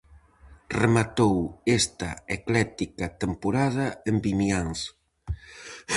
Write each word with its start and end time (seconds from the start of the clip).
Rematou 0.81 1.35
esta 1.79 2.09
ecléctica 2.37 3.05
temporada 3.23 3.87
en 4.09 4.15
Vimianzo. 4.25 4.91